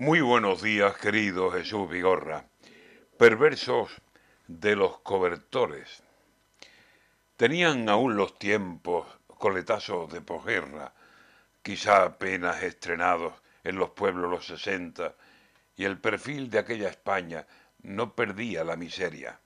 [0.00, 2.44] Muy buenos días, querido Jesús Vigorra.
[3.18, 3.90] Perversos
[4.46, 6.04] de los cobertores.
[7.36, 10.92] Tenían aún los tiempos coletazos de posguerra,
[11.62, 13.34] quizá apenas estrenados
[13.64, 15.16] en los pueblos los sesenta,
[15.74, 17.44] y el perfil de aquella España
[17.82, 19.40] no perdía la miseria.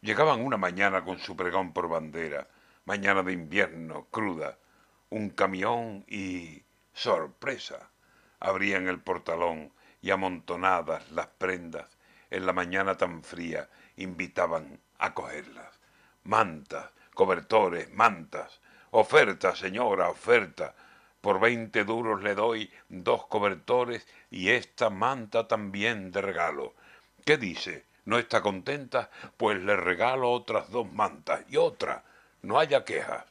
[0.00, 2.48] Llegaban una mañana con su pregón por bandera,
[2.84, 4.58] mañana de invierno, cruda,
[5.10, 6.64] un camión y...
[6.92, 7.88] sorpresa.
[8.40, 11.98] Abrían el portalón y amontonadas las prendas
[12.30, 15.80] en la mañana tan fría invitaban a cogerlas.
[16.24, 18.60] Mantas, cobertores, mantas.
[18.90, 20.74] Oferta, señora, oferta.
[21.20, 26.74] Por veinte duros le doy dos cobertores y esta manta también de regalo.
[27.24, 27.86] ¿Qué dice?
[28.04, 29.10] ¿No está contenta?
[29.36, 32.04] Pues le regalo otras dos mantas y otra.
[32.42, 33.24] No haya quejas.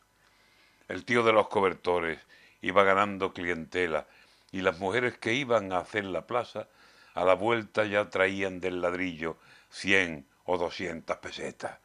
[0.87, 2.19] El tío de los cobertores
[2.61, 4.07] iba ganando clientela
[4.51, 6.67] y las mujeres que iban a hacer la plaza
[7.13, 9.37] a la vuelta ya traían del ladrillo
[9.69, 11.79] cien o doscientas pesetas.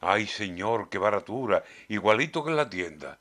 [0.00, 1.64] ¡Ay, señor, qué baratura!
[1.88, 3.18] Igualito que en la tienda.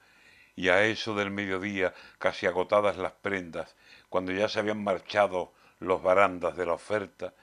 [0.55, 3.75] Y a eso del mediodía, casi agotadas las prendas,
[4.09, 7.33] cuando ya se habían marchado los barandas de la oferta,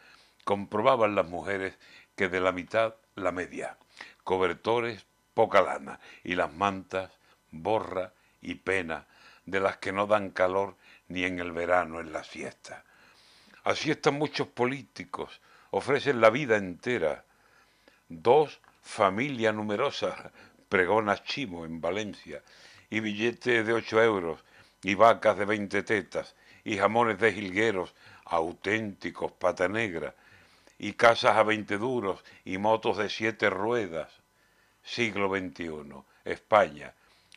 [0.45, 1.79] comprobaban las mujeres
[2.17, 3.77] que de la mitad la media,
[4.25, 7.11] cobertores poca lana y las mantas
[7.51, 9.07] borra y pena
[9.47, 10.77] de las que no dan calor
[11.09, 12.85] ni en el verano en la siesta.
[13.65, 17.25] Así están muchos políticos, ofrecen la vida entera.
[18.09, 20.33] Dos, familia numerosa,
[20.69, 22.43] pregona Chimo en Valencia,
[22.91, 24.45] y billetes de ocho euros,
[24.83, 30.15] y vacas de veinte tetas, y jamones de jilgueros, auténticos, pata negra,
[30.79, 34.13] y casas a veinte duros, y motos de siete ruedas.
[34.83, 36.95] Siglo XXI, España.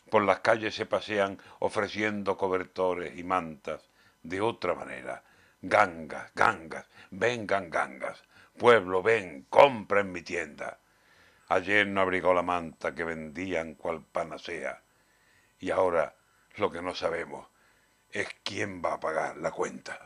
[0.09, 3.89] Por las calles se pasean ofreciendo cobertores y mantas
[4.23, 5.23] de otra manera
[5.61, 8.23] Gangas, gangas, vengan gangas.
[8.57, 10.79] Pueblo, ven, compra en mi tienda.
[11.49, 14.83] Ayer no abrigó la manta que vendían cual panacea.
[15.59, 16.15] Y ahora
[16.57, 17.47] lo que no sabemos
[18.11, 19.99] es quién va a pagar la cuenta.